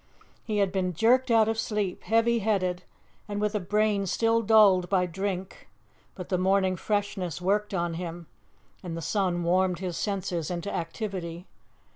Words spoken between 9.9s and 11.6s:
senses into activity.